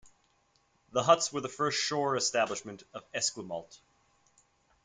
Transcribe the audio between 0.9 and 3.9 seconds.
The huts were the first shore establishment at Esquimalt.